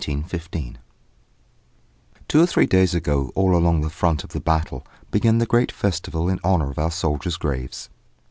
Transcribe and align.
_Two 2.27 2.41
or 2.41 2.47
three 2.47 2.65
days 2.65 2.95
ago 2.95 3.31
all 3.35 3.55
along 3.55 3.81
the 3.81 3.89
front 3.91 4.23
of 4.23 4.31
the 4.31 4.39
battle 4.39 4.83
began 5.11 5.37
the 5.37 5.45
great 5.45 5.71
festival 5.71 6.27
in 6.27 6.39
honour 6.43 6.71
of 6.71 6.79
our 6.79 6.89
soldiers' 6.89 7.37
graves. 7.37 7.87